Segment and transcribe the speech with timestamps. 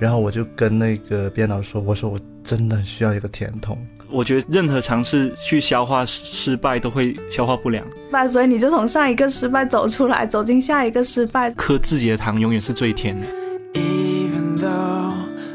[0.00, 3.78] 然后我就跟那个编导说：“我说我真的需要一个甜筒。”
[4.10, 11.50] 我觉得任何尝试去消化失败都会消化不良，那所以你就从上一个失败走出来，走进下一个失败。
[11.52, 13.26] 磕自己的糖永远是最甜的。
[13.72, 15.14] Even though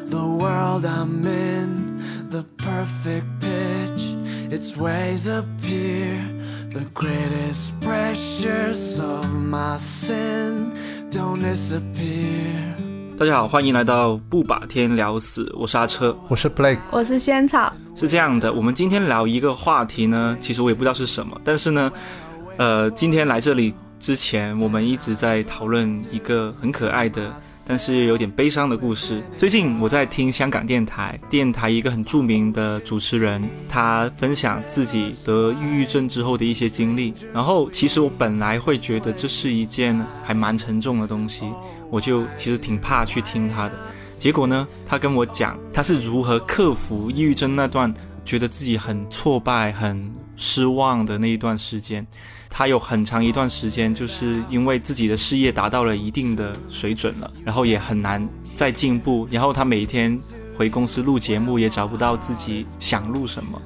[0.09, 4.15] the world I'm in, the perfect pitch,
[4.51, 6.19] its ways appear,
[6.73, 10.73] the greatest pressures of my sin
[11.11, 12.75] don't disappear.
[13.19, 15.53] 大家好，欢迎来到不把天聊死。
[15.53, 17.73] 我是阿车，我是 Blake，我是仙草。
[17.93, 21.91] 是这样的，我们今天聊一个话题呢，其实我也不知道是什么，但是呢，
[22.55, 27.29] 呃，今天来这里之前，我们一直在讨论一个很可爱的。
[27.71, 29.21] 但是有点悲伤的故事。
[29.37, 37.13] 最近我在听香港电台，电台一个很著名的主持人，他分享自己得抑郁症之后的一些经历。
[37.31, 41.45] 然后其实我本来会觉得这是一件还蛮沉重的东西，
[41.89, 43.77] 我就其实挺怕去听他的。
[44.17, 47.93] 结果呢，他跟我讲他是如何克服抑郁症那段
[48.25, 52.05] 觉得自己很挫败、很失望的那一段时间。
[52.49, 59.27] 他有很长一段时间，就是因为自己的事业达到了一定的水准了，然后也很难再进步。
[59.31, 60.19] 然后他每天
[60.59, 63.61] 回公司录节目，也找不到自己想录什么。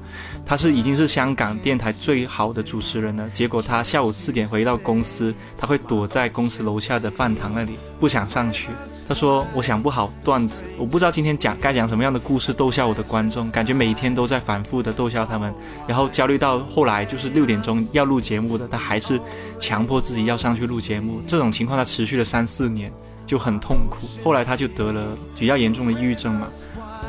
[0.46, 8.68] 他是已经是香港电台最好的主持人了，结果他下午四点回到公司，他会躲在公司楼下的饭堂那里，不想上去。
[9.08, 15.52] 他说：“我想不好段子，我不知道今天讲该讲什么样的故事逗笑我的观众，感觉每天都在反复的逗笑他们，
[15.88, 19.20] 然后焦虑到后来就是六点钟要录节目的，他还是
[19.58, 21.20] 强迫自己要上去录节目。
[21.26, 22.90] 这种情况他持续了三四年，
[23.26, 24.06] 就很痛苦。
[24.22, 26.46] 后来他就得了比较严重的抑郁症嘛，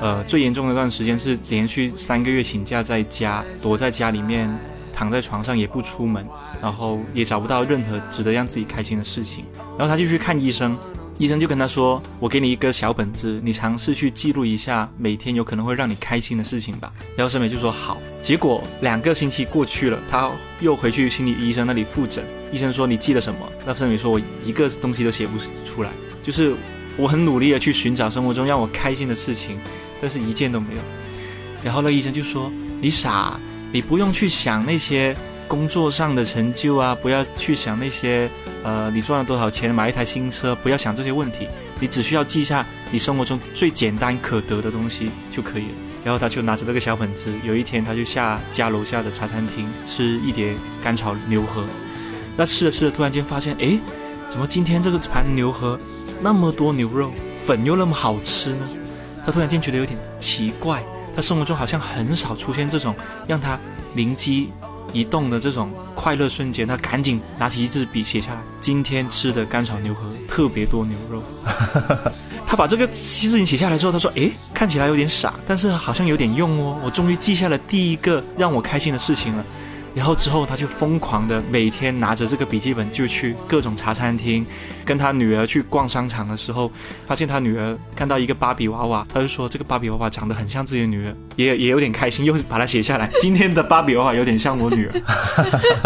[0.05, 4.47] 呃，最严重的一段时间是连续三个月请假在家，躲在家里面
[4.93, 6.23] 躺在床上也不出门，
[6.61, 10.77] 然后也找不到任何值得让自己开心的事情，然后他就去看医生。”
[11.17, 22.23] 医生就跟他说：“我给你一个小本子，你尝试去记录一下每天有可能会让你开心的事情吧。”然后申美就说：“好。”结果两个星期过去了，他又回去心理医生那里复诊。
[22.51, 25.89] 医生说：“你记了什么？”那申美说：“我一个东西都写不出来，
[26.21, 26.53] 就是
[26.95, 29.57] 我很努力的去寻找生活中让我开心的事情，
[29.99, 30.81] 但是一件都没有。”
[31.63, 32.51] 然后那医生就说
[32.81, 33.39] ：“你傻，
[33.71, 35.15] 你不用去想那些
[35.47, 38.29] 工作上的成就啊，不要去想那些。”
[38.65, 39.73] 呃，你赚了多少钱？
[39.73, 40.55] 买一台新车？
[40.55, 41.47] 不要想这些问题，
[41.79, 45.75] 你只需要记下你生活中最简单可得的东西就可以了。
[46.03, 51.63] 然后他就拿着这个小本子，有一天他就下家楼下的茶餐厅吃一碟干炒牛河。
[52.35, 53.79] 那吃着吃着，突然间发现，哎，
[54.27, 55.79] 怎么今天这个盘牛河
[56.19, 58.67] 那么多牛肉，粉又那么好吃呢？
[59.25, 60.83] 他突然间觉得有点奇怪，
[61.15, 62.95] 他生活中好像很少出现这种
[63.27, 63.59] 让他
[63.95, 64.51] 灵机。
[64.93, 71.21] 一动的这种快乐瞬间，他赶紧拿起一支笔写下来：今天吃的干炒牛河特别多牛肉。
[72.47, 76.79] 他把这个事情写下来之后，他说：“诶，看起来有点傻，但是好像有点用哦。
[76.81, 79.43] 我终于记下了第一个让我开心的事情了。”
[79.95, 84.45] 然后之后，他就疯狂的每天拿着这个笔记本就去各种茶餐厅，
[84.83, 86.69] 跟他女儿去逛商场的时候，
[87.07, 93.09] 发现他女儿看到一个芭比娃娃，他就说这个芭比娃娃长得很像自己的女儿，也也有点开心，又把它写下来。
[93.21, 94.93] 今天的芭比娃娃有点像我女儿。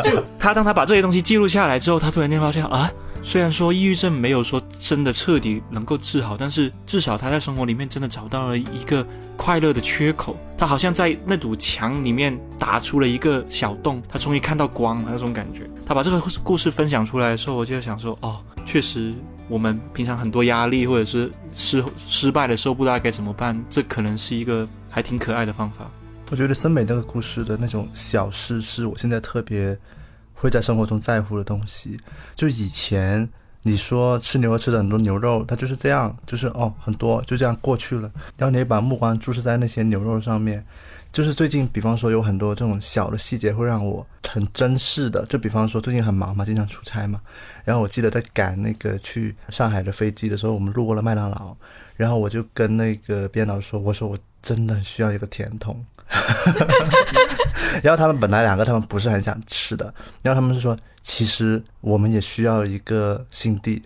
[0.04, 2.90] 就 他当他把这些东西记录下来之后，他突然间发现啊。
[3.22, 9.06] 虽然说抑郁症没有说真的彻底能够治好，但是至少他在生活里面真的找到了一个
[9.38, 10.36] 快乐的缺口。
[10.58, 15.70] 他好像在那堵墙里面打出了一个小洞，他终于看到光了那种感觉。
[15.86, 19.14] 他把这个故事分享出来的时候，我就想说，哦，确实，
[19.48, 25.90] 我们平常很多压力或者是失失败的时候，不知道该怎么办，这可能是一个还挺可爱的方法。
[26.32, 29.78] 我觉得森美那个故事的那种小事，是我现在特别。
[30.40, 32.00] 会在生活中在乎的东西，
[32.34, 33.28] 就以前
[33.64, 38.10] 你说吃牛肉吃的很多牛肉，它就是这样，就是哦很多就这样过去了。
[38.38, 40.66] 然后你把目光注视在那些牛肉上面，
[41.12, 45.26] 就是最近，比方说有很多这种小的细节会让我很珍视的。
[45.26, 47.20] 就比方说最近很忙嘛，经常出差嘛。
[47.66, 51.54] 然后我记得在赶那个去上海的飞机的时候，我们路过了麦当劳，
[51.98, 55.86] 然后我就跟那个编导说：“我说我真的需要一个甜筒。”
[57.84, 63.82] 然后他们本来两个他们不是很想吃的，然后他们是说其实我们也需要一个新地，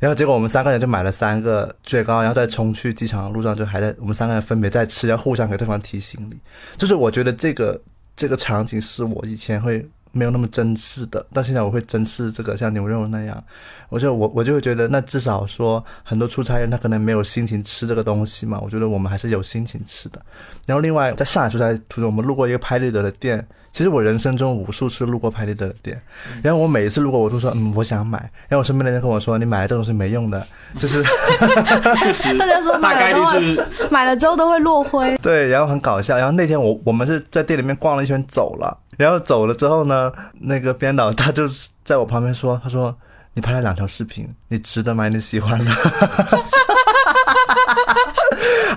[0.00, 6.38] 然后结果我们三个人就买了三个最高，然后再冲去机场路上就还在我们三个人分别在吃，要互相给对方提行李。
[6.76, 7.80] 就是我觉得这个
[8.16, 9.86] 这个场景是我以前会
[10.18, 13.42] 没有那么珍视的，但现在我会珍视这个像牛肉那样，
[13.88, 20.20] 我就我我就会觉得，那至少说很多出差人他可能没有心情吃这个东西嘛，我觉得我们还是有心情吃的。
[20.66, 23.46] 然后另外在上海出差途中，我们路过一个拍立得的店。
[23.70, 26.00] 其实我人生中无数次路过拍立得的店，
[26.42, 28.18] 然后我每一次路过我都说嗯我想买，
[28.48, 30.44] 然后我身边的人跟我说你买了这东西没用的，
[30.78, 31.04] 就是
[32.00, 35.16] 确实，大家说大概率买了都会是买了之后都会落灰。
[35.18, 36.16] 对，然后很搞笑。
[36.16, 41.48] 然后那天我我们是在店里面逛了一圈走了，然后走了之后呢，那个编导他就
[41.82, 42.94] 在我旁边说，他说
[43.32, 45.70] 你拍了两条视频，你值得买你喜欢的。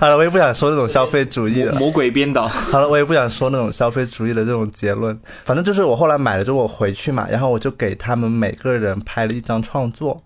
[0.00, 1.78] 好了，我也不想说这种消费主义了。
[1.78, 5.16] 魔鬼编导，好了，我也不想说那种消费主义的这种结论。
[5.44, 10.24] 反正就是我后来买了之后，我回去嘛，然后我就给他们每个人拍了一张创作，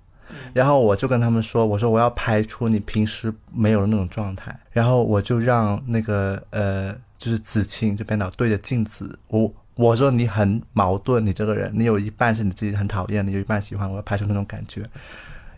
[0.55, 14.83] 然后我就跟他们说，我说我要拍出你平时没有的那种状态，然后我就让那个呃，就是子清就编导对着镜子，我我说你很矛盾，你这个人，你有一半是你自己很讨厌，你有一半喜欢，我要拍出那种感觉。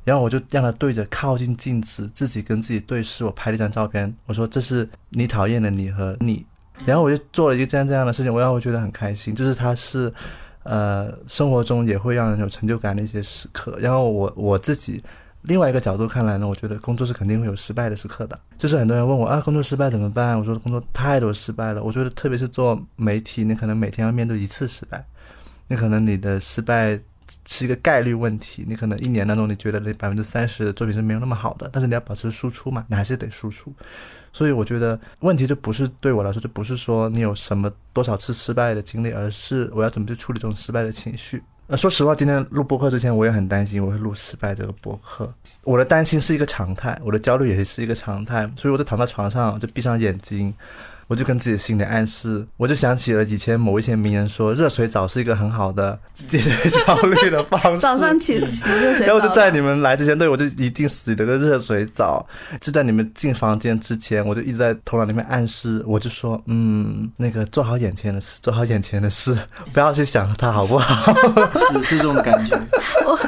[0.04, 3.24] 然后我就让他对着靠近镜子，自己跟自己对视。
[3.24, 6.44] 我拍了一张照片，我说这是你讨厌的你和你。
[6.84, 10.12] 然后我就做了一个这样这样的事情，我让我觉得很开心，就是他是，
[10.62, 13.76] 呃，生活中也会让人有成就感的一些时刻。
[13.78, 15.02] 然后我我自己
[15.48, 18.38] 另外一个角度看来呢，我觉得工作是肯定会有失败的时刻的。
[18.56, 20.38] 就是很多人问我啊，工作失败怎么办？
[20.38, 21.82] 我说工作太多失败了。
[21.82, 25.04] 我觉得特别是做媒体，你可能每天要面对一次失败，
[25.66, 27.00] 你可能你的失败。
[27.44, 33.70] 是一个概率问题，你可能一年当中你觉得那百分之三十的作品是没有那么好的，但是你要保持输出嘛，你还是得输出。
[34.32, 41.42] 所以我觉得问题就不是对我来说，就不是说你有什么多少次失败的经历，而是我要怎么去处理这种失败的情绪。
[41.68, 45.30] 呃，说实话，今天录播客之前，我也很担心我会录失败这个播客。
[45.64, 50.54] 我的担心是一个常态，我的焦虑也是一个常态，所以我就躺在床上，就闭上眼睛。
[51.08, 57.78] 我就跟自己心里暗示，我就想起了以前某一些名人说，热水澡是一个很好的解决焦虑的方式。
[57.78, 62.24] 早上起洗热水澡，然后就在你们来之前，对我就一定洗了个热水澡。
[62.60, 69.34] 就在你们进房间之前，我就一直在头脑里面暗示，我就说，嗯，那个做好眼前的事，做好眼前的事，
[69.72, 71.10] 不要去想它好不好。
[71.72, 72.54] 是是这种感觉。
[73.08, 73.18] 我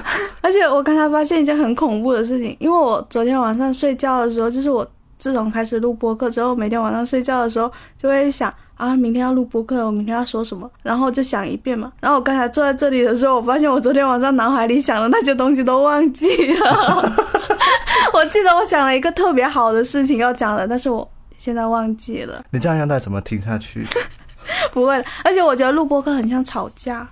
[0.42, 4.86] 而且我刚才发现一件很恐怖的事情，因为我昨天晚上睡觉的时候，就是我。
[5.20, 11.92] 自从开始录播客之后，每天晚上睡觉的时候就会想啊，明天要录播客，我明天要说什么，然后就想一遍嘛。
[12.00, 17.12] 然后我刚才坐在这里的时候，我发现我昨天晚上脑海里想的那些东西都忘记了。
[18.14, 22.42] 我记得我想了一个特别好的事情要讲的，但是我现在忘记了。
[22.50, 23.86] 你这样让大家怎么听下去？
[24.72, 27.06] 不会，而且我觉得录播课很像吵架，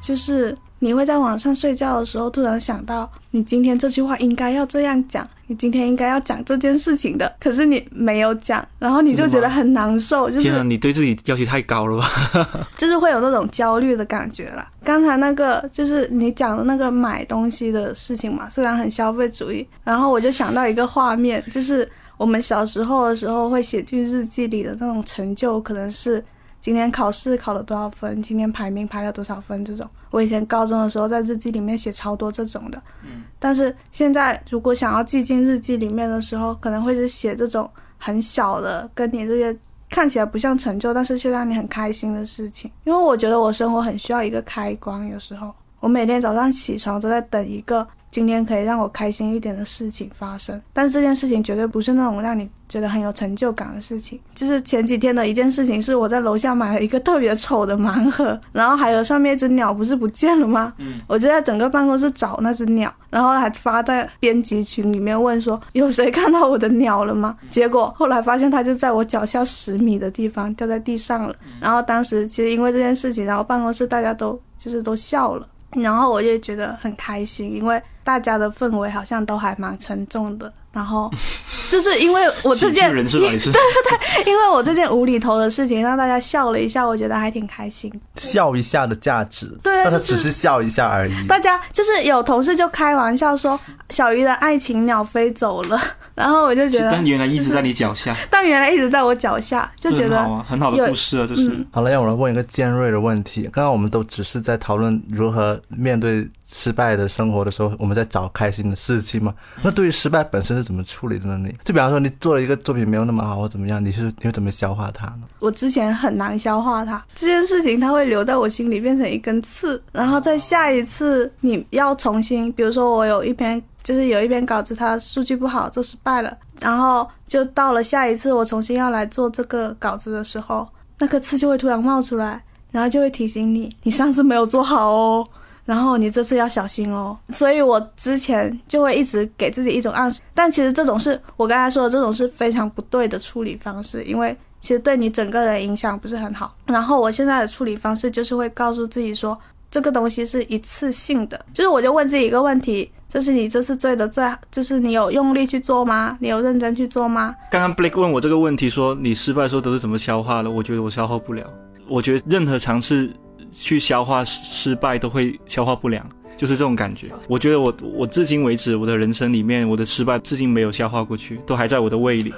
[0.00, 5.26] 就是你会在晚上睡觉的时候突然想到，你今天这句话应该要这样讲。
[5.52, 10.30] 你今天应该要讲这件事情的，可是你没有讲，然后你就觉得很难受。
[10.30, 12.66] 就是你对自己要求太高了吧？
[12.78, 14.66] 就是会有那种焦虑的感觉了。
[14.82, 26.24] 刚才那个就是你讲的那个买东西的事情嘛，虽然很消费主义，然后我就想到一个画面，就是我们小时候的时候会写进日记里的那种成就，可能是。
[26.62, 28.22] 今天考试考了多少分？
[28.22, 29.64] 今天排名排了多少分？
[29.64, 32.80] 这种，我以前高中的时候在日记里面写超多这种的。
[33.04, 37.68] 嗯，但是现在如果想要记进日记里面的时候，可能会是写这种
[37.98, 39.58] 很小的，跟你这些
[39.90, 42.70] 看起来不像成就，但是却让你很开心的事情。
[42.84, 47.84] 因为我觉得我生活很需要一个开关，有时候我每天早上起床都在等一个。
[48.12, 54.20] 今天可以让我开心一点的事情发生，但是这件事情绝对不是那种让你觉得很有成就感的事情。
[54.34, 60.74] 就是前几天的一件事情，是我在楼下买了一个特别丑的盲盒，然后还有上面一只鸟不是不见了吗？
[60.76, 67.34] 嗯，我就在整个办公室找那只鸟，然后还发在编辑群里面问说有谁看到我的鸟了吗？
[67.48, 71.34] 结果后来发现它就在我脚下十米的地方掉在地上了。
[71.62, 77.82] 然后当时其实因为这件事情，然后办公室大家都就是都笑了，然后我也觉得很开心，因为。
[78.04, 81.10] 大家的氛围好像都还蛮沉重的，然后
[81.70, 87.92] 就是因为我这件 对对对，因为我这件无厘头的事情让大家笑了一下，我觉得还挺开心。
[88.16, 91.26] 笑一下的价值，对，他只是笑一下而已。
[91.26, 93.58] 大家就是有同事就开玩笑说，
[93.90, 95.80] 小鱼的爱情鸟飞走了，
[96.14, 101.64] 然后我就觉得，但原来一直在你脚下，但原来一直在我脚下，就觉得很好的故事啊，这是。
[101.70, 103.42] 好了，让我来问一个尖锐的问题。
[103.52, 106.28] 刚刚我们都只是在讨论如何面对。
[106.52, 109.34] 失败的生活的时候，我们在找开心的事情嘛？
[109.62, 111.38] 那对于失败本身是怎么处理的呢？
[111.42, 115.22] 你就比方说，你做了一个作品没有那么好或怎么样，你是你会怎么消化它呢？
[115.38, 130.68] 我之前很难消化它这件事情，它会留在我心里变成一根刺，然后在下一次你要重新，比如说我有一篇就是有一篇稿子，它数据不好，做失败了，然后就到了下一次我重新要来做这个稿子的时候，
[130.98, 132.42] 那颗刺就会突然冒出来。
[132.72, 135.28] 然后就会提醒你，你上次没有做好哦，
[135.64, 137.16] 然后你这次要小心哦。
[137.30, 146.54] 所以我之前就会一直给自己一种暗示，但其实这种是我刚才说的这种是非常不对的处理方式，因为其实对你整个人影响不是很好。
[146.66, 149.38] 然后我现在的处理方式就是会告诉自己说，
[149.70, 152.90] 这个东西是一次性的，就是我就问自己一个问题。
[153.08, 156.16] 这是你这次做的最，就是你有用力去做吗？
[156.18, 157.34] 你有认真去做吗？
[157.50, 160.50] 刚刚 Blake 问我这个问题，说你失败的时候都是怎么消化的？
[160.50, 161.44] 我觉得我消化不了。
[161.86, 163.12] 我觉得任何尝试
[163.52, 166.04] 去消化失败都会消化不良，
[166.36, 167.08] 就是这种感觉。
[167.28, 172.32] 我觉得我我至今为止，我的人生里面，我的失败至今没有消化过去，都还在我的胃里。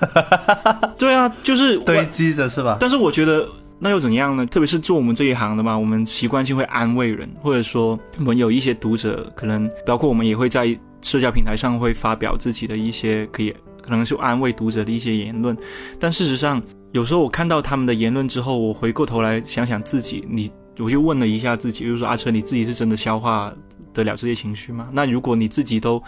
[0.98, 2.76] 对啊，就是堆积着是吧？
[2.80, 3.48] 但是我觉得。
[3.80, 4.46] 那又怎样呢？
[4.46, 13.52] 特别是做我们这一行的嘛，我们习惯性会安慰人，或者说我们有一些读者，可能包括我们也会在社交平台上会发表自己的一些可以
[13.82, 15.54] 可能是安慰读者的一些言论。
[15.98, 23.52] 但事实上，有时候我看到他们的言论之后，我回过头来想想自己，你我就问了一下自己，就是说阿车，你自己是真的消化
[23.92, 24.88] 得了这些情绪吗？
[24.92, 26.02] 那如果你自己都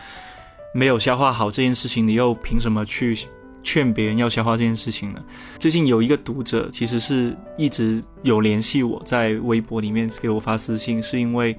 [0.74, 3.16] 没有消化好这件事情，你又凭什么去？
[3.62, 5.20] 劝别人要消化这件事情呢？
[5.58, 11.56] 最近有一个读者，其实是一直有联系我在微博里面给我发私信，是因为。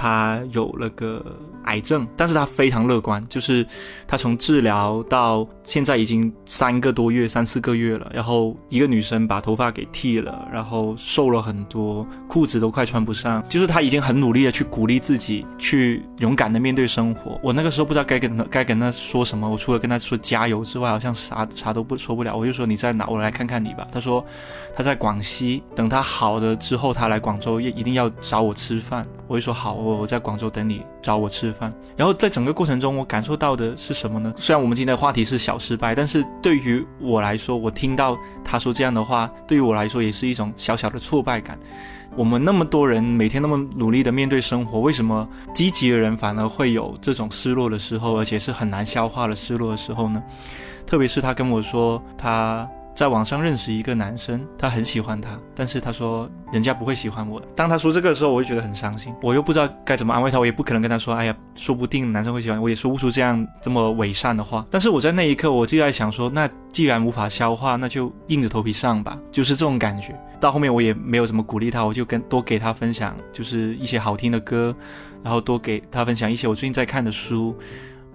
[0.00, 1.20] 他有了个
[1.64, 3.66] 癌症，但是他非常乐观，就是
[4.06, 8.08] 他从治疗到现在已经三个多月、三四个月了。
[8.14, 13.42] 然后一个女生把头发给剃了，然后瘦了很多，裤子都快穿不上。
[13.48, 17.36] 就是他已经很努力的去鼓励自己，去勇敢的面对生活。
[17.42, 22.36] 我那个时候不知道该跟他该跟他说什么，我除了跟他说加油之外，好像啥啥都不说不了。
[22.36, 23.84] 我就说你在哪，我来看看你吧。
[23.90, 24.24] 他说
[24.76, 29.04] 他在广西，等他好了之后，他来广州也一定要找我吃饭。
[29.26, 29.87] 我就说好。
[29.88, 34.30] 我我在广州等你找我吃饭，然后在整个过程中，我感受到的是什么呢？
[34.36, 41.58] 虽然我们今天的话题是小失败，但是对于我来说，我听到他说这样的话，对于我来说也是一种小小的挫败感。
[42.14, 50.22] 我们那么多人每天那么努力的面对生活，为什么积极的人反而会有这种失落的时候，而且是很难消化的失落的时候呢？
[50.86, 52.68] 特别是他跟我说他。
[52.98, 57.40] 在网上认识一个男生，他很喜欢他，但是他说人家不会喜欢我。
[57.54, 64.66] 当他说这个的时候，我就觉得很伤心，我又不知道该怎么安慰他，我也不可能跟他说，哎呀，说不定男生会喜欢我，也说不出这样这么伪善的话。
[64.68, 70.12] 但是我在那一刻，我就在想说，那既然无法消化，那就硬着头皮上吧，就是这种感觉。
[70.40, 74.74] 到后面我也没有怎么鼓励他，我就跟多给他分享，就是一些好听的歌，
[75.22, 77.56] 然后多给他分享一些我最近在看的书。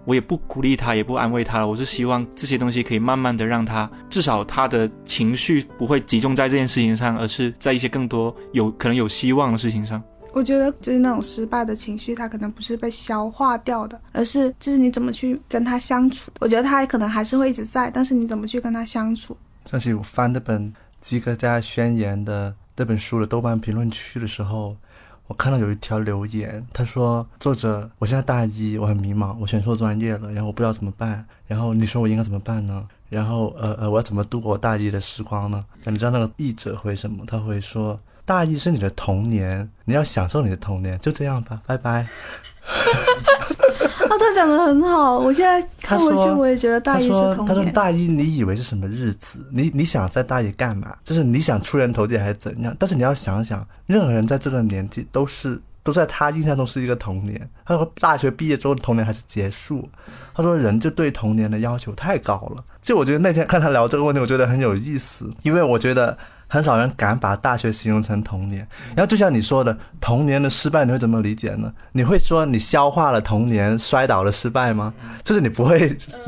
[0.05, 1.67] 我也不鼓励他，也不安慰他了。
[1.67, 10.03] 我是希望这些东西可以慢慢的让他，至少他的情绪不会集中在这件事情上，而是在一些更多有可能有希望的事情上。
[10.33, 16.31] 我觉得就是那种失败的情绪，它可能不是被消化掉的，而是就是你怎么去跟他相处。
[16.39, 19.37] 我觉得他可能还是会一直在，但是你怎么去跟他相处？
[19.65, 24.75] 像是我翻那本《基哥家宣言》的那本书的豆瓣评论区的时候。
[25.27, 31.25] 我看到有一条留言，他说：“作者，我现在大一，我很迷茫，我选错专业了，然后我不知道怎么办。
[31.47, 32.85] 然后你说我应该怎么办呢？
[33.09, 35.63] 然后呃呃，我要怎么度过我大一的时光呢？
[35.85, 37.23] 你知道那个译者会什么？
[37.25, 42.07] 他会说：大一是你的童年，你要享受你的童年，就这样吧，拜拜。”
[44.13, 47.47] 哦，他讲的很好，我现在看回去我也觉得大一是童年。
[47.47, 49.39] 他说大一你以为是什么日子？
[49.51, 50.95] 你你想在大一干嘛？
[51.03, 52.75] 就是你想出人头地还是怎样？
[52.77, 57.49] 但是你要想想，任何人在这个年纪都是都在他印象中是一个童年。
[57.65, 59.89] 他说大学毕业之后的童年还是结束。
[60.35, 62.63] 他说人就对童年的要求太高了。
[62.83, 66.15] 就我觉得那天看他聊这个问题，我觉得很有意思，因为我觉得。
[66.53, 68.59] 很少人敢把大学形容成童年，
[68.95, 71.73] 然后就像你说的，童年的失败你会怎么理解呢？
[71.93, 74.93] 你会说你消化了童年摔倒了失败吗？
[75.23, 75.79] 就是你不会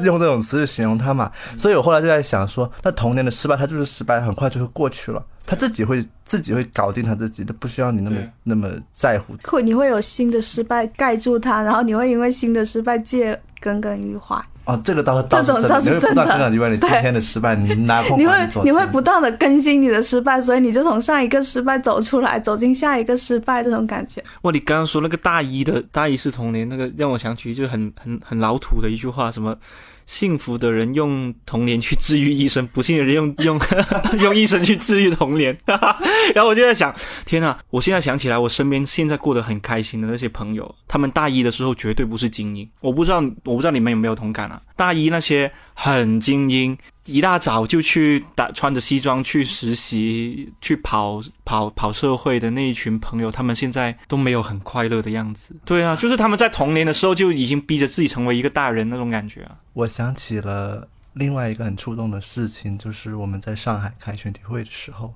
[0.03, 1.31] 用这种词去形容它嘛？
[1.59, 9.35] 所以我后来就在想说，那童年的失败它就是失败，很快就会过去了，他自己会自己会搞定他自己，都不需要你那么那么在乎。
[9.43, 14.41] 会你会有新的失败盖住它，然后你会因为新的失败借耿耿于怀。
[14.65, 16.49] 哦，这个倒是这种倒是真的。
[16.49, 24.23] 你会你今天的失败，你拿空你会你会不断的更新你的失败，所以你就从上一个失败走出来，走进下一个失败，这种感觉。
[24.41, 29.55] 哇，你刚刚说那个大一的大一是童年，那个让我想起就很很很老土的一句话，什么？
[30.05, 33.59] 幸福的人用童年去治愈一生，不幸的人用 用
[34.21, 35.57] 用一生去治愈童年。
[36.35, 36.93] 然后我就在想，
[37.25, 37.57] 天呐！
[37.69, 42.69] 我现在想起来，我身边现在过得很开心的那些朋友，他们大一的时候绝对不是精英。
[42.81, 44.61] 我不知道，我不知道你们有没有同感啊？
[44.75, 46.77] 大一那些很精英。
[47.05, 55.55] 一大早就去打，穿着西装去实习，去跑跑跑社会的那一群朋友，他们现在都没有很快乐的样子。
[55.63, 59.57] 对啊，就是他们在童年的时候就已经逼着自己成为一个大人那种感觉啊。
[59.73, 65.13] 我想起了另外一个很触动的事情，就是我们在上海开选题会的时候，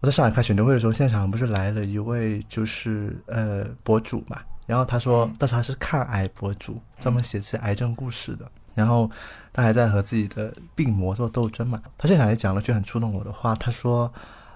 [0.00, 9.10] 我在上海开选题会的时候，现场不是来了一位就是呃博主嘛，然后他说，但是他是抗癌博主，专门写这些癌症故事的，然后
[9.52, 11.80] 他还在和自己的病魔做斗争嘛。
[11.96, 14.12] 他现场也讲了句很触动我的话，他说，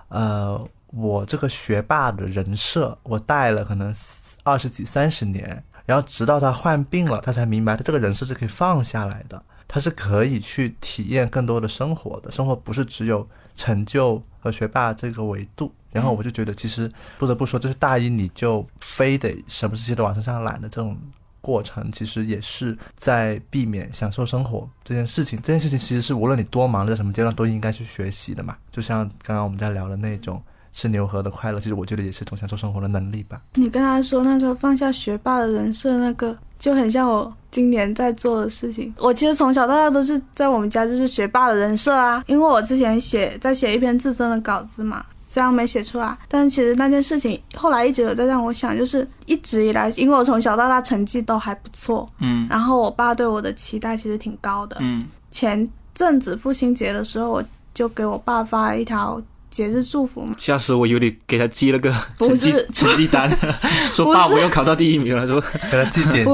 [0.08, 3.94] 呃，我这个学霸的人设，我带了可能
[4.42, 9.42] 二十几三十年，然后直到他患病了，他才明白他这个人设是可以放下来的。
[9.70, 15.70] 他是可以去体验更多的生活的，生活不是只有成就和学霸这个维度。
[15.92, 20.96] 然后我就觉得，其实不得不说，就是大一你就非得什么事情都往身上揽的这种
[21.40, 25.38] 过程，其实也是在避免享受生活这件事情。
[25.42, 28.56] 这件事情其实是无论你多忙，在什么阶段都应该去学习的嘛。
[28.70, 30.42] 就像刚刚我们在聊的那种
[30.72, 33.40] 吃牛河的快乐，其实我觉得也是一种享受生活的能力吧。
[33.54, 37.32] 你跟他说那个放下学霸的人设，那个就很像我。
[37.50, 57.44] 今年在做的事情，我其实从小到大都是在我们家就是学霸的人设啊，因为我之前写在写一篇自尊的稿子嘛，虽然没写出来，但其实那件事情后来一直有在让我想，就是一直以来，因为我从小到大成绩都还不错，嗯，然后我爸对我的期待其实挺高的，嗯，前阵子父亲节的时候，我
[57.74, 59.20] 就给我爸发了一条。
[59.50, 60.86] 节日祝福嘛，吓死我！
[60.86, 63.28] 有点给他寄了个成绩 成绩单，
[63.92, 66.30] 说爸，我又考到第一名了，说给他寄点击，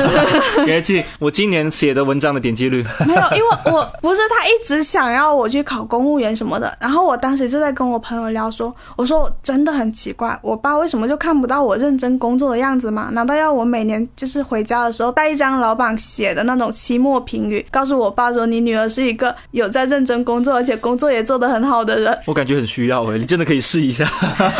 [0.64, 2.84] 给他寄我今年写的文章的点击率。
[3.06, 13.08] 没有，因为我不是他一直想要我去考公务员什么的，然后我当时就在跟我朋友聊说，我说我真的很奇怪，我爸为什么就看不到我认真工作的样子嘛？
[13.12, 22.16] 难道要我每年就是回家的时候带一张老板写的那种期末评语，告诉我爸说你女儿是一个有在认真工作，而且工作也做得很好的人？
[22.26, 22.43] 我感。
[22.44, 24.04] 感觉很需要哎，你真的可以试一下。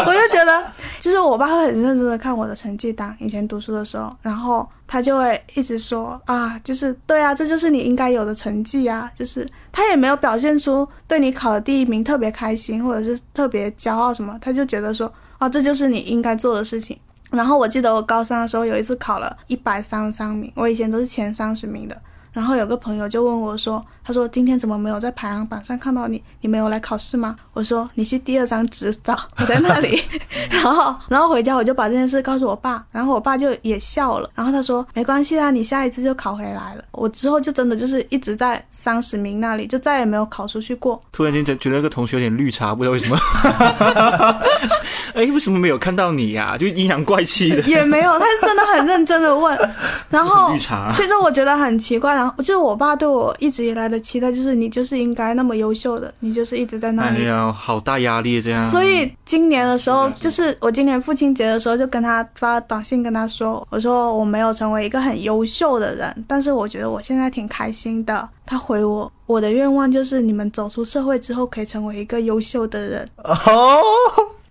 [0.07, 0.65] 我就觉得，
[0.99, 16.99] 就是我爸会很认真的看我的成绩单，以前读书的时候，然后他就会一直说啊，就是对啊，这就是你应该有的成绩啊，就是他也没有表现出对你考了第一名特别开心或者是特别骄傲什么，他就觉得说啊，这就是你应该做的事情。
[17.31, 22.01] 然后我记得我高三的时候有一次考了一百三十三名，我以前都是前三十名的。
[22.35, 26.23] 然后有个朋友就问我说：“他说今天怎么没有在排行榜上看到你？
[26.41, 30.03] 你没有来考试吗？”我说：“你去第二张纸找，我在那里。
[30.51, 34.29] ”然后，然后回家我就把这件事告诉我爸，然后我爸就也笑了。
[34.35, 41.01] 然后他说：“没关系啊，你下一次就考回来了。”我之后就真的就是一直在三十名那里，就再也没有考出去过。
[41.13, 43.17] 突然间觉觉得那个同学有点绿茶，不知道为什么。
[45.15, 46.59] 哎，为什么没有看到你呀？
[46.59, 47.61] 就阴阳怪气的。
[47.63, 49.57] 也没有，他是真的很认真的问。
[50.11, 50.91] 然后， 绿茶。
[50.93, 52.24] 其实我觉得很奇怪。
[52.39, 57.23] 就是我爸对我一直以来的期待，就是你就是应该那么优秀的，你就是一直在那里。
[57.23, 58.65] 哎呀，好大压力这样。
[58.65, 73.81] 所以今年的时候，就是我今年父亲节的时候，就跟他发短信跟他说：“我说我没有成为一个很优秀的人，但是我觉得我现在挺开心的。”他回我：“我的愿望就是你们走出社会之后，可以成为一个优秀的人。”哦。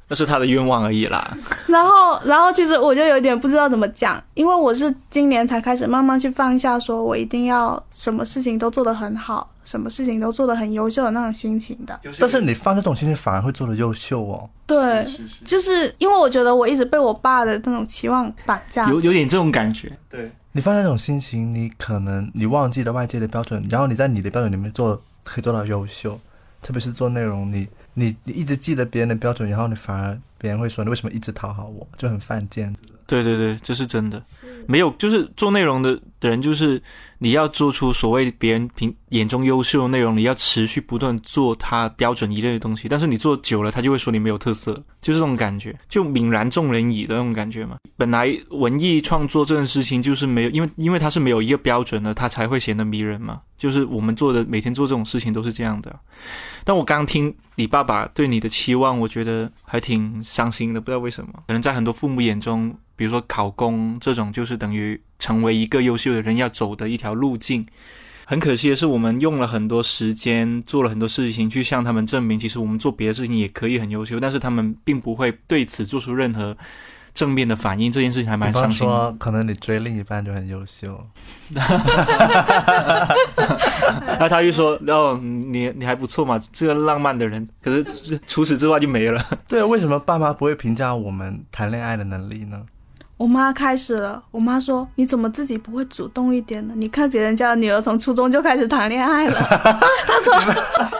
[0.07, 1.35] 那是他的愿望而已啦。
[1.67, 11.99] 然后，然后其实我就有点不知道怎么讲，因为我是今年才开始慢慢去放下，说我一定要什么事情都做得很好，什么事情都做得很优秀的那种心情的。
[12.19, 14.49] 但是你放这种心情反而会做得优秀哦。
[14.67, 15.07] 对，
[15.43, 19.91] 就是因为我觉得我一直被我爸的那种期望绑架，有有点这种感觉。
[20.09, 26.19] 对你放下这种心情，你可能你忘记了外界的标准，然后你在你的标准里面做可以做到优秀，
[26.61, 27.67] 特别是做内容你。
[27.95, 32.75] 你你一直记得别人的标准，然后你反而别人会说你为什么一直讨好我，就很犯贱。
[33.06, 34.21] 对对对，这是真的。
[34.67, 35.82] 没有，就是做内容
[36.23, 36.81] 的人，就是
[37.17, 42.88] 你要做出所谓别人评眼中优秀的内容，你要持续不断做他标准一类的东西。
[42.88, 47.77] 但是你做久了，他就会说你没有特色，就这种感觉，就泯然众人矣的那种感觉嘛。
[47.97, 53.41] 本来文艺创作这件事情就是没有，因为因为它是没有一个标准的，它才会显得迷人嘛。
[53.57, 55.99] 就是我们做的每天做这种事情都是这样的。
[56.65, 61.31] 但我刚听你爸爸对你的期望，我觉得还挺伤心的，不知道为什么。
[61.47, 62.75] 可能在很多父母眼中。
[62.95, 67.65] 比如说考公这种，就是等于成为一个优秀的人要走的一条路径。
[68.25, 74.19] 很可惜的是，我们用了很多时间，做了很多事情，去向他们证明，其实我们做别的事情也可以很优秀。
[74.19, 76.57] 但是他们并不会对此做出任何
[77.13, 77.89] 正面的反应。
[77.89, 78.86] 这件事情还蛮伤心。
[78.86, 81.07] 说，可能你追另一半就很优秀。
[84.19, 87.47] 那他就说：“哦，你你还不错嘛，这个浪漫的人。
[87.62, 92.62] 可是除此之外就没了。”对啊，为什么爸妈不会评价我们谈恋爱的能力呢？
[93.17, 96.73] 我妈开始了，我妈说：“你怎么自己不会主动一点呢？
[96.76, 99.39] 你看别人家的女儿从初中就开始谈恋爱了。”
[100.06, 100.34] 她说：“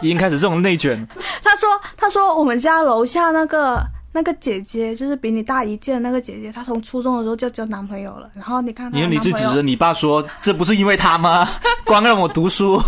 [0.02, 1.06] 已经开始这种内卷。”
[1.44, 8.30] 她说：“她说我们家楼下那个那个姐姐就是比你大一届的那个姐姐，她从初中的时候就交男朋友了。
[8.34, 11.46] 然后你看她你你的男朋友，就指着你爸说，这不是因为他吗？
[11.84, 12.80] 光让我读书。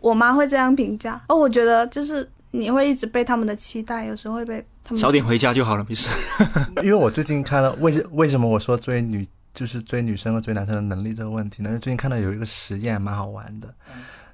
[0.00, 1.18] 我妈会这样评价。
[1.28, 6.08] 哦，我觉得就是你会一直被他们的期待，有时候会被他们早点回家就好了，没事。
[6.82, 11.68] 因为我最近看了为为什么我说追女就是追女生和追男生的能力这个问题呢？
[11.68, 13.72] 因为最近看到有一个实验蛮好玩的。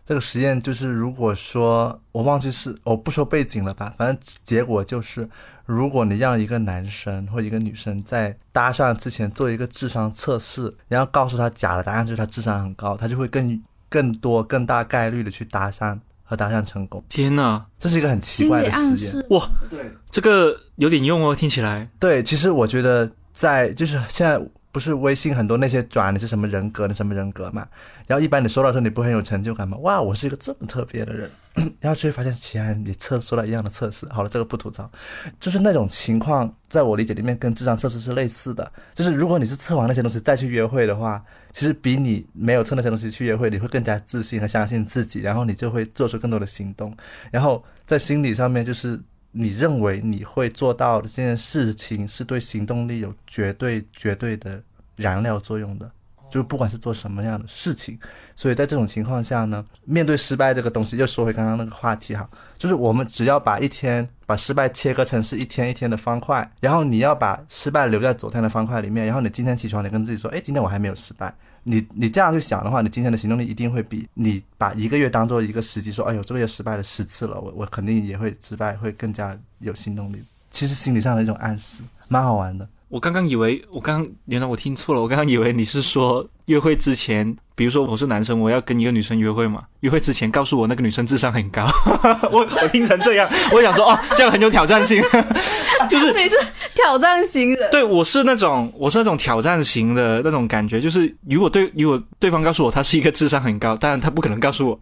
[0.06, 5.28] 这个实验就是，如果说我忘记是我不说背景了吧，反正结果就是，
[5.66, 17.02] 如果你让一个男生或一个女生在搭讪之前做一个智商测试，然后告诉他假的答案就是他智商很高，他就会更更多更大概率的去搭讪和搭讪成功。
[17.08, 19.12] 天哪，这是一个很奇怪的理暗实验。
[19.14, 19.26] 示。
[19.30, 19.48] 哇，
[20.10, 21.88] 这个有点用哦，听起来。
[21.98, 24.38] 对，其实我觉得在就是现在
[24.78, 27.66] 不是微信很多那些转你是什么人格，你什么人格嘛，
[28.06, 29.76] 然后一般你收到的时候你不很有成就感吗？
[29.78, 31.28] 哇，我是一个这么特别的人，
[31.80, 34.06] 然后就会发现其他人也测收到一样的测试。
[34.08, 34.88] 好了，这个不吐槽，
[35.40, 41.20] 就是那种情况，在我理解里面跟智商测试是类似的，就是如果你是测完那些东西再去约会的话，
[41.52, 46.96] 其实比你没有测那些东西去约会，你会更加自信和相信自己，然后你就会做出更多的行动，
[47.32, 49.00] 然后在心理上面就是。
[49.30, 54.60] 你认为你会做到的这件事情，是对行动力有绝对绝对的
[54.98, 55.90] 燃料作用的，
[56.30, 57.98] 就是不管是做什么样的事情。
[58.36, 71.34] 所以在这种情况下呢，面对失败这个东西，又说回刚刚那个话题哈，就是我们只要把一天把失败切割成是一天一天的方块，然后你要把失败留在昨天的方块里面，然后你今天起床，你跟自己说，哎，今天我还没有失败。
[71.64, 80.22] 你你这样去想的话，你今天的行动力一定会比你把一个月当做一个时机，说，哎呦，这个月失败了十次了，我我肯定也会失败，会更加有行动力。
[80.50, 82.66] 其实心理上的一种暗示，蛮好玩的。
[82.88, 91.66] 我刚刚以为，我刚原来我听错了，我刚刚以为你是说约会之前，比如说我是男生，我要跟一个女生约会嘛，约会之前告诉我那个女生智商很高，
[92.30, 95.02] 我我听成这样，我想说哦，这样很有挑战性，
[95.90, 96.36] 就是你是
[96.76, 104.78] 挑战型的，对我是那种我是那种挑战型的那种感觉，就是如果对如果对方告诉我他是一个智商很高，当然他不可能告诉我，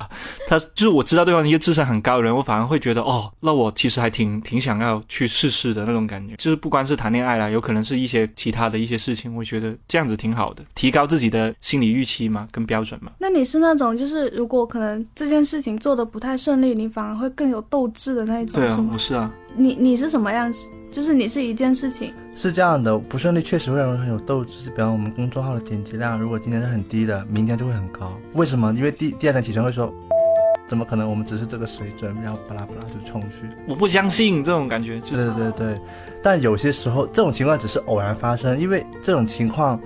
[0.47, 13.13] 他就是我知道对方是一个智商很高的人，我反而会觉得哦，那我其实还挺挺想要去试试的那种感觉，就是不光是谈恋爱啦，有可能是一些其他的一些事情，我觉得这样子挺好的，提高自己的心理预期嘛，跟标准嘛。
[13.19, 18.99] 那你是那种就是如果可能这件事情做的不太顺利，你反而会更有斗志的那一种，对啊，是吗我？
[18.99, 20.71] 是啊，你你是什么样子？
[20.91, 24.71] 就是你是一件事情，是这样的，不顺利确实会让人很有斗志。
[24.71, 28.17] 比方我们公众号的点击量，如果今天是很低的，明天就会很高。
[28.35, 28.73] 为什么？
[28.75, 29.93] 因为第第二天起床会说，
[30.67, 31.09] 怎么可能？
[31.11, 33.49] 我们只是这个水准，然后巴拉巴拉就冲去。
[33.69, 35.81] 我不相信这种感觉，就是对对对，
[36.23, 39.79] 但有些时候这种情况只是偶然发生，因为这种情况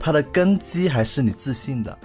[0.00, 1.96] 它的根基还是你自信的，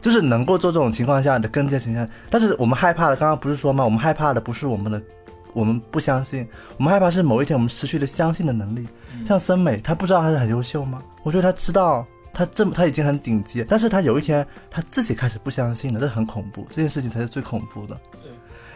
[0.00, 2.08] 就是能够做这种情况下你的跟腱形象。
[2.28, 3.84] 但是我们害怕的，刚刚不是说吗？
[3.84, 5.02] 我们害怕的不是我们的，
[5.52, 8.88] 我们不相信，我们害怕是某一天我们失去了相信的能力。
[9.26, 11.02] 像森美，她不知道她是很优秀吗？
[11.22, 12.06] 我觉得她知道。
[12.32, 18.00] 她这么，她已经很顶级，但是她有一天，她自己开始不相信了，这很恐怖，这件事情才是最恐怖的。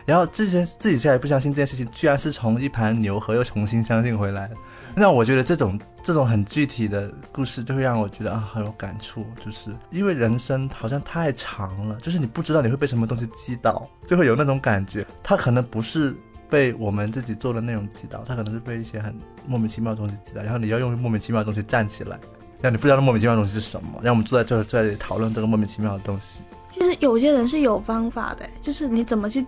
[0.07, 4.51] 然后之前自己现在不相信这件事情，居然是从一盘牛河又重新相信回来。
[4.95, 15.05] 那我觉得这种这种很具体的故事，就会让我觉得啊很有感触，就是因为人生好像太长了，就是你不知道你会被什么东西击倒，就会有那种感觉。
[15.23, 16.15] 它可能不是
[16.49, 19.13] 被我们自己做的内容击倒，它可能是被一些很
[19.47, 22.17] 莫名其妙的东西击倒，然后你要用莫名其妙的东西站起来，
[22.61, 26.45] 让你不知道那莫名其妙的东西是什么，让我们坐在这儿坐在这里讨论这个莫名其妙的东西。
[26.71, 29.45] 其实有些人是有方法的，就是你怎么去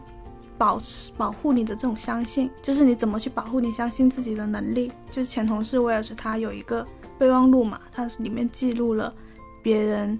[0.59, 4.91] 保持保护你的这种相信，就是你怎么去保护你相信自己的能力。
[5.11, 6.87] 就是前同事威尔士他有一个
[7.19, 9.13] 备忘录嘛，他里面记录了
[9.63, 10.19] 别人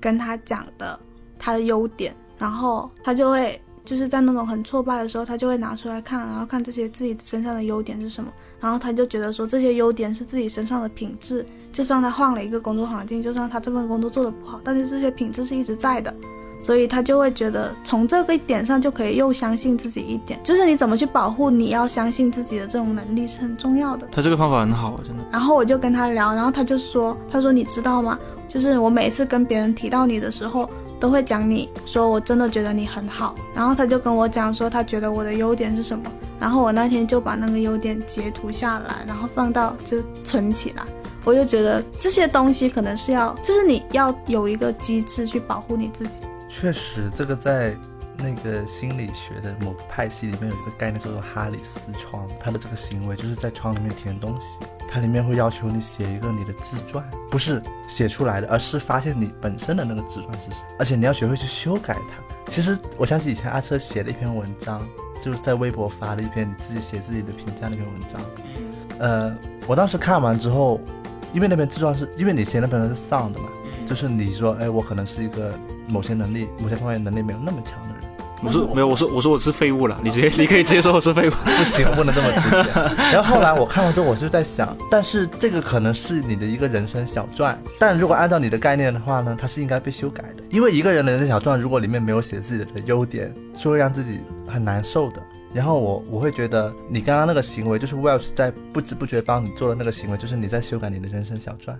[0.00, 0.98] 跟他讲的
[1.38, 16.14] 他的优点，然后他就会就是在那种很挫败的时候，他就会拿出来看，然后看这些自己身上的优点是什么，然后他就觉得说这些优点是自己身上的品质，就算他换了一个工作环境，就算他这份工作做得不好，但是这些品质是一直在的。
[16.60, 24.06] 所以他就会觉得从这个点上就可以又相信自己一点，就是你怎么去保护你要相信自己的这种能力是很重要的。
[24.10, 25.24] 他这个方法很好啊，真的。
[25.30, 28.18] 然后我就跟他聊，然后他就说，他说你知道吗？
[28.46, 30.68] 就是我每次跟别人提到你的时候，
[30.98, 33.34] 都会讲你说我真的觉得你很好。
[33.54, 40.82] 然后他就跟我讲说他觉得我的优点是什么，然后我那天就把那个优点截图下来，然后放到就存起来。
[41.24, 46.22] 我就觉得这些东西可能是要，就是你要有一个机制去保护你自己。
[46.48, 47.76] 确实，这个在
[48.16, 54.58] 那个心理学的某个派系里面有一个概念叫做哈里斯窗，它的这个行为就是在窗里面填东西，
[54.88, 62.50] 它里面会要求你写一个你的自传，不是写出来的，而是发现你本身的那个自传是什么，而且你要学会去修改它。
[62.50, 64.88] 其实我想起以前阿车写了一篇文章，
[65.22, 68.20] 就是在微博发了一篇你自己写自己的评价那篇文章，
[68.98, 70.80] 呃，我当时看完之后，
[71.32, 75.52] 因为那篇自传是因为你写那篇是丧的嘛，嗯就是你说，哎，我可能是一个
[75.88, 77.98] 某些能力、某些方面能力没有那么强的人。
[78.40, 81.32] 我说没有，我说我说我是废物了，你直接你可以直接说我是废物。
[81.42, 82.80] 不行，不能这么直接。
[83.12, 90.44] 然后后来我看完之后，我就在想，但是这个可能是你的一个人生小传，但如果按照你的概念的话呢，它是应该被修改的。
[90.50, 95.20] 因为一个人的人生小传，如果里面没有写自己的优点，是会让自己很难受的。
[95.52, 101.76] 然后我我会觉得你刚刚那个行为，就是 Welsh 在不知不觉帮你做的那个行为，就是你在修改你的人生小传，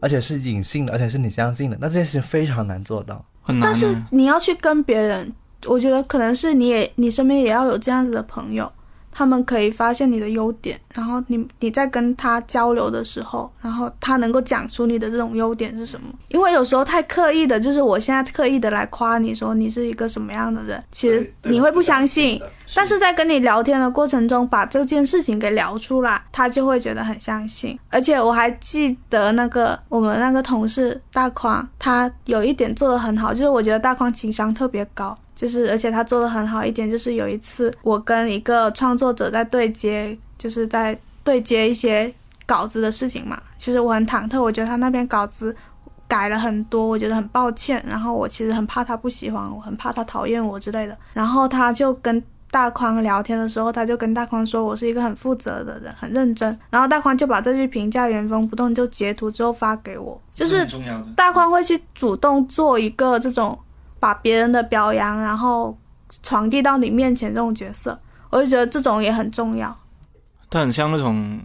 [0.00, 1.76] 而且是隐性的，而且是你相信的。
[1.80, 3.24] 那这件事情非常难做到。
[3.42, 4.08] 很难但是啊。
[4.10, 5.32] 你要去跟别人，
[5.66, 8.70] 我觉得可能是你也你身边也要有这样子的朋友，
[9.18, 16.06] 他们可以发现你的优点，然后你你在跟他交流的时候，然后他能够讲出你的这种优点是什么。
[16.28, 22.40] 因为有时候太刻意的，就是我现在刻意的来夸你说你是一个什么样的人，其实你会不相信。
[22.76, 27.76] 但是在跟你聊天的过程中，把这件事情给聊出来，他就会觉得很相信。
[27.88, 42.12] 而且我还记得那个我们那个同事大匡，他有一点做的很好，就是我觉得大匡情商特别高，就是而且他做的很好一点，就是有一次我跟一个创作者在对接，就是在对接一些
[42.44, 43.40] 稿子的事情嘛。
[43.56, 45.54] 其实我很忐忑，我觉得他那篇稿子。
[46.08, 47.84] 改了很多，我觉得很抱歉。
[47.86, 50.96] 然后我其实很怕他不喜欢我，很怕他讨厌我之类的。
[51.12, 56.58] 然后他就跟大宽聊天的时候，他就跟大宽说我是一个很负责的人，很认真。
[56.70, 60.66] 然后大宽就把这句评价原封不动就截图之后发给我，就是。
[61.14, 63.58] 大宽会去主动做一个这种
[64.00, 65.76] 把别人的表扬，然后
[66.22, 67.98] 传递到你面前这种角色，
[68.30, 69.76] 我就觉得这种也很重要。
[70.50, 71.38] 他很像那种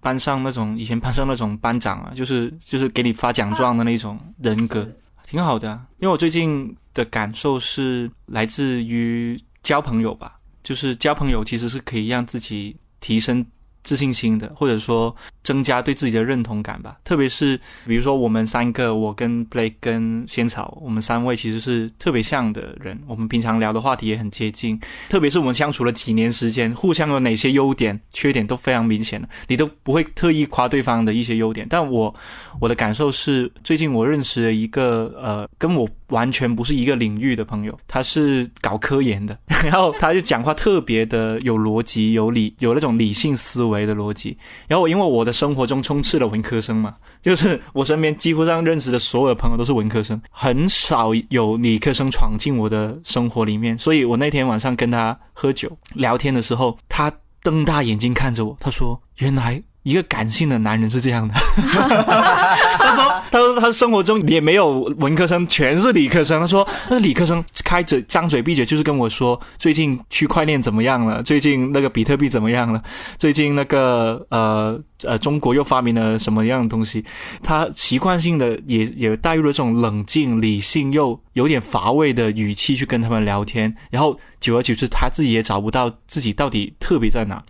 [0.00, 4.86] 班上那种以前班上那种班长啊，就是就是给你发奖状的那种人格，
[5.24, 5.86] 挺好的、啊。
[5.98, 13.46] 因为我最近的感受是来自于交朋友吧，就是交朋友其实是可以让自己提升
[13.82, 16.96] 自信心的，或者说增加对自己的认同感吧。
[17.04, 24.80] 特别是比如说我们三个，我跟 Blake 跟仙草，我们三位其实是特别像的人，我们平常聊的话题也很接近。
[25.08, 31.66] 特别是我们相处了几年时间，互相有哪些优点、缺点都非常明显的，你都不会特意夸对方的一些优点。
[31.68, 32.14] 但我
[32.60, 44.38] 我的感受是，最近我认识了一个呃，跟我完全不是一个领域的朋友，他是搞科研的，然后他就讲话特别的有逻辑、有理、有那种理性思维为的逻辑。
[44.68, 53.76] 然后因为我的生活中充斥了文科生嘛，就是我身边几乎上认识的所有的朋友都是文科生，很少有理科生闯进我的生活里面。
[53.76, 66.40] 所以我那天晚上跟他喝酒聊天的时候，他瞪大眼睛看着我，他说：“原来。”一个感性的男人是这样的， 他说：“他他生活中也没有文科生，全是理科生。
[66.40, 72.82] 他说那理科生开嘴张嘴闭嘴就是跟我说最近区块链怎么样了，最近那个比特币怎么样了，
[73.18, 77.04] 最近那个呃呃中国又发明了什么样的东西。
[77.42, 87.42] 他习惯性的也也带入了这种冷静、理性又有点乏味的语气去跟他们聊天，然后久而久之他自己也找不到自己到底特别在哪。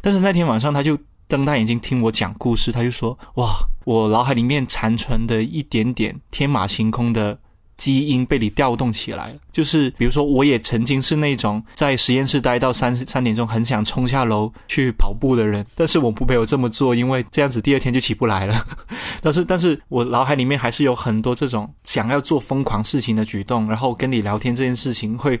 [0.00, 0.98] 但是那天晚上他就。”
[1.30, 3.48] 瞪大眼睛听我讲故事，他就说：“哇，
[3.84, 7.38] 我脑海里面残存的一点点天马行空的
[7.76, 9.34] 基因被你调动起来了。
[9.52, 18.66] 就是比如说，我也曾经是那种在实验室待到三三点钟，很想冲下楼去跑步的人，但是我不没有这么做，因为这样子第二天就起不来了。
[19.22, 25.40] 但是，但是我脑海里面还是有很多这种想要做疯狂事情的举动，然后跟你聊天这件事情会。”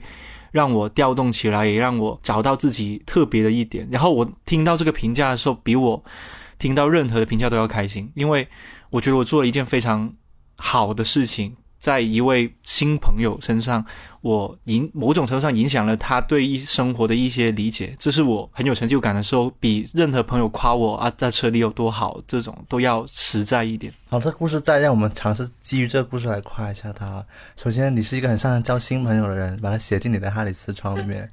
[0.50, 3.88] 让我调动起来，也让我找到自己特别的一点。
[3.90, 6.04] 然后我听到这个评价的时候，比我
[6.58, 8.48] 听到任何的评价都要开心，因为
[8.90, 10.14] 我觉得我做了一件非常
[10.56, 13.84] 好的事情，在一位新朋友身上，
[14.20, 23.90] 我影某种程度上影响了他对一生活的一些理解，这是我很有成就感的时候，比任何朋友夸我啊在车里有多好，这种都要实在一点。
[24.10, 27.24] 好，这故事再让我们尝试基于这个故事来夸一下他。
[27.56, 31.30] 首先，你是一个很擅长交新朋友的人，把它写进你的哈里斯窗里面。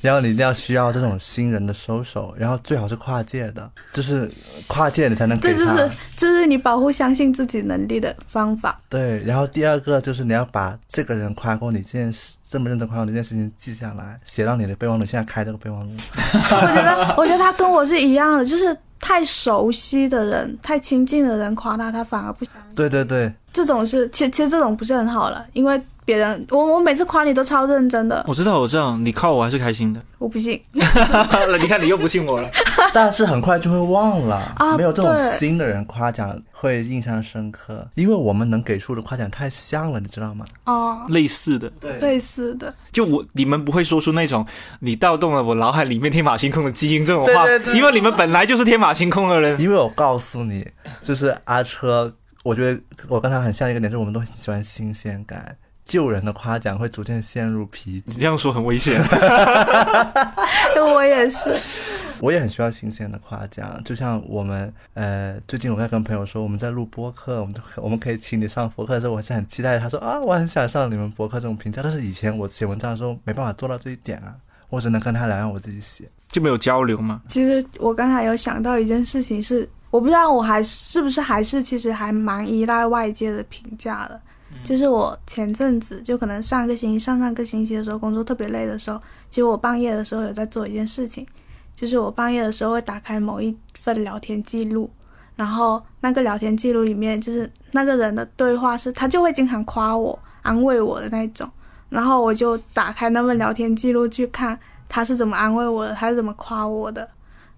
[0.00, 4.30] 然后你一定要需要这种新人的收手，然后最好是跨界的，就是
[4.66, 5.58] 跨界你才能给他。
[5.58, 8.80] 这就是这是你保护相信自己能力的方法。
[8.88, 15.04] 对，然后第二个就是你要把这个人夸过你这件事，这么认真夸过你这件事情记下来，写到你的备忘录。
[15.04, 15.92] 现在开这个备忘录。
[16.16, 22.74] 我觉得，我觉得他跟我是一样的，就是太熟悉的人、太亲近的人夸他，他反而不相信。
[22.76, 28.22] 对对对，这种是，其其实这种不是很好了，因为别人我我每次夸你都超认真的。
[28.28, 30.00] 我知道，我知道，你夸我还是开心的。
[30.20, 30.62] 我不信。
[30.72, 32.48] 你看你又不信我了。
[32.92, 40.44] 但是很快就会忘了，啊没有这种新的人夸奖会印象深刻，因为我们能给出的夸奖太像了，你知道吗？
[40.66, 44.46] 哦，类似的，对类似的，就我你们不会说出那种
[44.80, 49.60] 你调动了我脑海里面天马行空的基因这种话，对对对因为你们本来就是天马行空的人。
[49.60, 50.66] 因为我告诉你，
[51.02, 52.12] 就是阿车，
[52.44, 55.56] 我觉得我跟他很像一个点，就是我们都很喜欢新鲜感。
[55.84, 59.00] 旧人的夸奖会逐渐陷入疲你这样说很危险。
[60.76, 61.56] 我也是。
[62.20, 69.78] 我也很需要新鲜的夸奖，就像我们呃，最近我在跟朋友说，我们在录播客，我们就我们可以请你上播客的时候，我是很期待。
[69.78, 74.34] 他说啊，我很想上你们播客这种评价，但是以前我写文章的时候没办法做到这一点啊，
[74.68, 76.04] 我只能跟他聊，让我自己写。
[76.28, 77.22] 就没有交流吗？
[77.26, 84.20] 其实我刚才有想到一件事情是，我不知道我还是不是还是其实还蛮依赖外界的评价的。
[84.62, 91.26] 就是我前阵子就可能上个星期、上上个星期的时候，工作特别累的时候，其实我半夜的时候有在做一件事情，
[91.74, 94.90] 就是我半夜的时候会打开某一份聊天记录，
[95.36, 101.50] 然后那个聊天记录里面就是那个人的对话是，他就会经常夸我、安慰我的那种，
[101.88, 104.58] 然后我就打开那份聊天记录去看
[104.88, 107.08] 他是怎么安慰我的，他是怎么夸我的。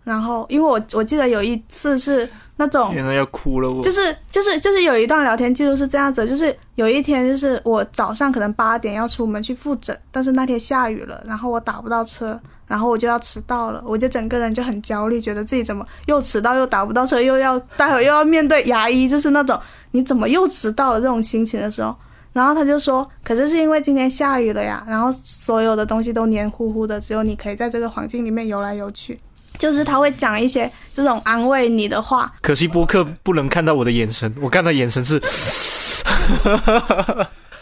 [0.04, 3.82] 然后，因为我我记得有一次是那种原来要哭了我。
[3.82, 19.58] 就是就是就是有一段聊天记录是这样子，就是有一天就是我早上可能八点要出门去复诊，但是那天下雨了，然后我打不到车，然后我就要迟到了，我就整个人就很焦虑，觉得自己怎么又迟到又打不到车，又要待会又要面对牙医，就是那种
[19.92, 21.94] 你怎么又迟到了这种心情的时候。
[22.32, 29.20] 然后他就说，可是是因为今天下雨了呀，然后所有的东西都黏糊糊的，只有你可以在这个环境里面游来游去。
[29.62, 35.20] 就是他会讲一些这种安慰你的话，可惜播客不能看到我的眼神，我看他眼神是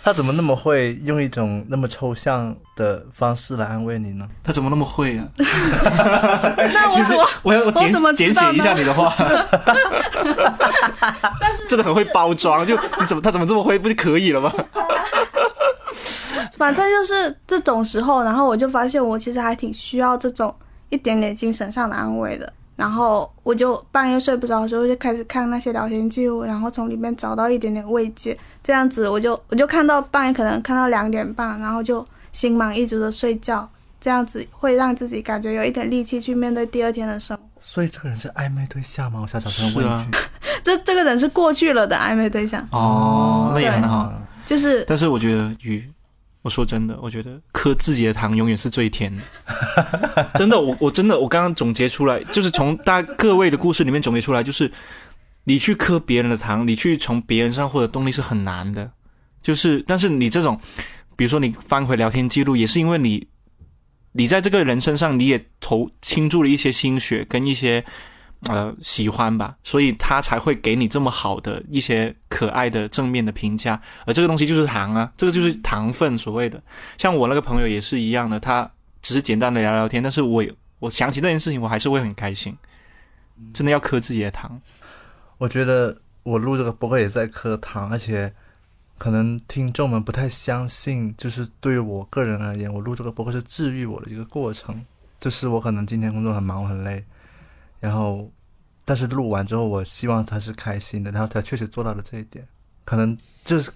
[0.02, 4.26] 他怎么那么会用一种那么抽象的方式来安慰你呢？
[4.42, 5.28] 他怎么那么会啊？
[5.36, 9.12] 那我怎么我要我简我简写一下你的话，
[11.68, 14.50] 真的很会包装，就你怎么他怎么这么会，不就可以了吗？
[16.56, 20.54] 反正就是这种时候，然后我就发现我其实还挺需要这种
[20.90, 22.52] 一点点精神上的安慰的。
[22.76, 28.36] 然后我就半夜睡不着的时候就开始看那些聊天记录，然后从里面找到一点点慰藉。
[28.62, 33.68] 这样子我就我就看到半夜可能看到两点半，然后就心满意足的睡觉。
[34.00, 37.42] 这样子会让自己感觉有一点力气去面对第二天的生活。
[37.60, 39.20] 所以这个人是暧昧对象吗？
[39.20, 40.18] 我想找他问一句。
[40.64, 43.98] 这这个人是过去了的暧昧对象，哦，那也很好。
[43.98, 45.88] 啊就是但是我觉得雨，
[46.42, 49.22] 我说真的，我觉得磕自己的糖永远是最甜的。
[50.36, 54.72] 真的，我我真的我刚刚总结出来，就是从大各位的故事里面总结出来，就是
[55.44, 58.92] 你去磕别人的糖，你去从别人上获得动力是很难的。
[59.42, 60.60] 就是，但是你这种，
[61.16, 63.28] 比如说你翻回聊天记录，也是因为你，
[64.12, 67.84] 你在这个人身上你也投倾注了一些心血跟一些
[68.48, 73.80] 呃喜欢吧，所以他才会给你这么好的一些可爱的正面的评价。
[74.06, 76.62] 而这个东西就是糖啊，这个就是糖分所谓的。
[76.96, 78.70] 像我那个朋友也是一样的，他
[79.02, 80.44] 只是简单的聊聊天，但是我
[80.78, 82.56] 我想起那件事情，我还是会很开心。
[83.54, 84.60] 真的要磕自己的糖，
[85.38, 88.32] 我觉得我录这个播客也在磕糖，而且
[88.98, 94.84] 可能听众们不太相信，就是对于我个人而言，我录这个播客是治愈我的一个过程。
[95.18, 97.02] 就是我可能今天工作很忙，我很累，
[97.80, 98.32] 然后
[98.84, 102.46] 但是录完之后，我希望他是开心的，然后他确实做到了这一点。
[102.84, 103.70] 可能就是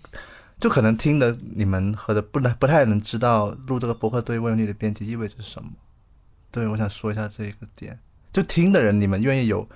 [0.60, 5.70] 就可能听的你们和的不能不太能知道录这个博客对未有你的编辑意味着什么。
[6.50, 7.98] 对，我想说一下这个点。
[8.32, 9.68] 就听的人，你们愿意有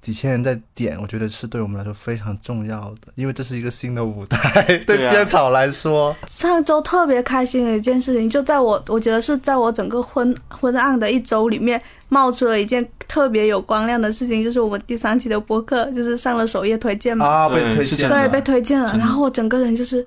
[0.00, 4.62] 几千人在点，我觉得是对我们来说非常重要的，因为这是一个新的舞台。
[4.86, 20.06] 对仙草来说，上周特别开心的一件事情，就在我我觉得是在我整个昏昏暗的一周里面，冒出了一件特别有光亮的事情，就是我们第三期的播客就是上了首页推荐嘛，啊，被推荐对，被推荐了，然后我整个人就是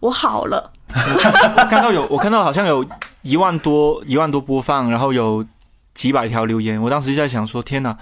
[0.00, 2.84] 我好了，我 看到有，我看到好像有
[3.22, 5.46] 一万多一万多播放，然后有
[5.94, 6.80] 几百条留言。
[6.82, 7.96] 我当时就在想说，天哪！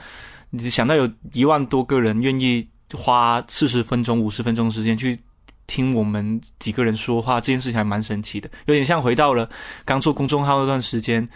[0.58, 5.18] 你想到有一万多个人愿意花四十分钟、五十分钟时间去
[5.66, 9.48] 听我们几个人说话，这件事情还蛮神奇的，有点像回到了
[9.84, 11.28] 刚做公众号那段时间。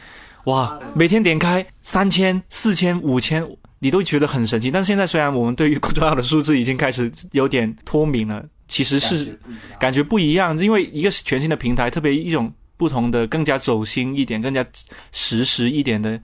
[0.44, 3.46] 哇，每天点开三千、四千、五千，
[3.80, 4.70] 你都觉得很神奇。
[4.70, 9.38] 但现在虽然我们对于公众号的数字已经开始有点脱敏了，其实是
[9.78, 14.64] 感觉不一样，因为一个是全新的平台，特别一种不同的、更加走心一点、更加
[15.12, 16.18] 实时一点的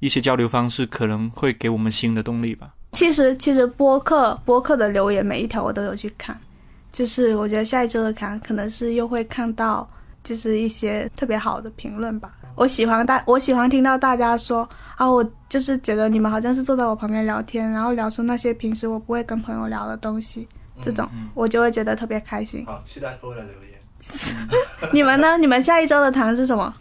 [0.00, 2.74] 一些交流方式，可能会给我们新的动力吧。
[2.92, 6.36] 其实其实播客播客的留言每一条我都有去看，
[6.92, 9.88] 就是我觉得下一周的看可能是又会看到
[10.24, 12.32] 就是一些特别好的评论吧。
[12.56, 20.48] 我喜欢大，我喜欢听到大家说啊，我就是觉得你们好像是坐在我旁边聊天，然后聊出那些平时我不会跟朋友聊的东西，
[20.82, 22.66] 这种我就会觉得特别开心。
[22.66, 23.70] 好，期待各位的留言。
[24.92, 25.38] 你们呢？
[25.38, 26.74] 你们下一周的谈是什么？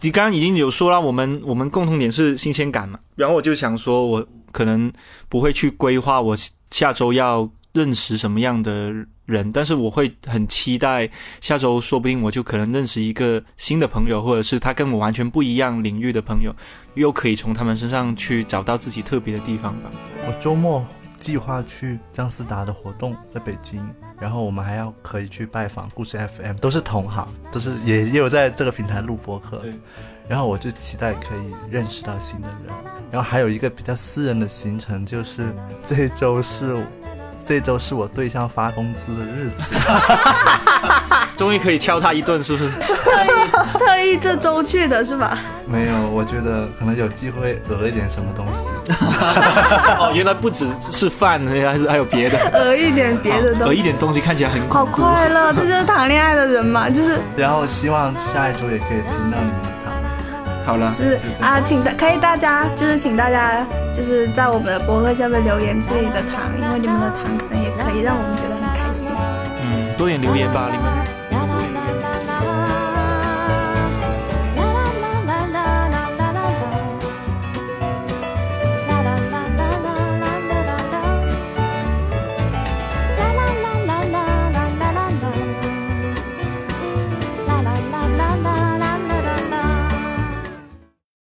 [0.00, 4.92] 你刚刚已经有说了，我们我们共同点是新鲜感嘛，然后我就想说，我可能
[5.28, 6.36] 不会去规划我
[6.70, 8.94] 下周要认识什么样的
[9.26, 16.54] 人，但是我会很期待下周，说不定我就可能认识一个新的朋友，或者是他跟我完全不一样领域的朋友，
[16.94, 19.90] 又可以从他们身上去找到自己特别的地方吧。
[20.26, 20.86] 我周末
[21.18, 23.84] 计划去姜思达的活动，在北京。
[24.20, 29.58] 然后我们还要可以去拜访故事 FM，都是同行，都是也也有在这个平台录播客。
[29.58, 29.72] 对。
[30.28, 32.74] 然后我就期待可以认识到新的人。
[33.10, 35.54] 然后还有一个比较私人的行程，就是
[35.86, 36.86] 这周是
[37.46, 39.56] 这周是我对象发工资的日子。
[41.38, 42.68] 终于可以敲他一顿，是不是？
[42.82, 45.38] 特意特意这周去的是吧？
[45.66, 48.92] 没有，我觉得可能有机会讹一点什么东西。
[49.98, 52.36] 哦，原来不只是饭，还是还有别的。
[52.50, 53.64] 讹一点别的东西。
[53.66, 57.20] 讹一点东西看起来很好快乐，这就是谈恋爱的人嘛，就是。
[57.36, 59.94] 然后希望下一周也可以听到你们的糖。
[60.66, 60.90] 好了。
[60.90, 63.64] 是啊，请大可以大家就是请大家
[63.94, 69.12] 就是在我们的博客下面留言自己的糖，因为你们的糖可能也可以让我们觉得很开心。
[69.62, 71.17] 嗯，多点留言吧，你们。